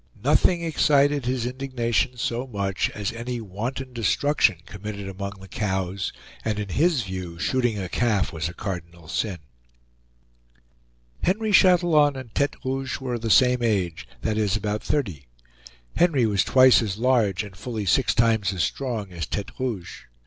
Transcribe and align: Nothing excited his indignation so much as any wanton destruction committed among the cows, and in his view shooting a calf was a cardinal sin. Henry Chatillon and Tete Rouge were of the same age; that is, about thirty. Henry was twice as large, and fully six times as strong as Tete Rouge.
Nothing 0.23 0.63
excited 0.63 1.27
his 1.27 1.45
indignation 1.45 2.17
so 2.17 2.47
much 2.47 2.89
as 2.95 3.11
any 3.11 3.39
wanton 3.39 3.93
destruction 3.93 4.57
committed 4.65 5.07
among 5.07 5.33
the 5.39 5.47
cows, 5.47 6.11
and 6.43 6.57
in 6.57 6.69
his 6.69 7.03
view 7.03 7.37
shooting 7.37 7.77
a 7.77 7.87
calf 7.87 8.33
was 8.33 8.49
a 8.49 8.55
cardinal 8.55 9.07
sin. 9.07 9.37
Henry 11.21 11.51
Chatillon 11.51 12.15
and 12.15 12.33
Tete 12.33 12.55
Rouge 12.65 12.99
were 12.99 13.13
of 13.13 13.21
the 13.21 13.29
same 13.29 13.61
age; 13.61 14.07
that 14.21 14.39
is, 14.39 14.55
about 14.57 14.81
thirty. 14.81 15.27
Henry 15.95 16.25
was 16.25 16.43
twice 16.43 16.81
as 16.81 16.97
large, 16.97 17.43
and 17.43 17.55
fully 17.55 17.85
six 17.85 18.15
times 18.15 18.51
as 18.53 18.63
strong 18.63 19.11
as 19.11 19.27
Tete 19.27 19.51
Rouge. 19.59 20.05